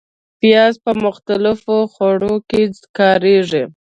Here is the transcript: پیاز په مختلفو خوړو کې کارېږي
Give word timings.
پیاز 0.39 0.73
په 0.83 0.91
مختلفو 1.03 1.77
خوړو 1.93 2.35
کې 2.49 2.61
کارېږي 2.97 3.63